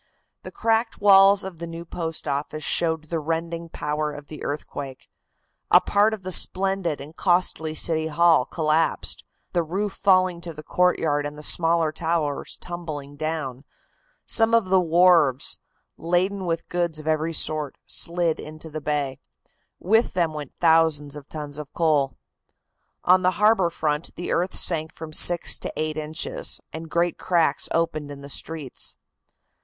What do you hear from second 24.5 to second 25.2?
sank from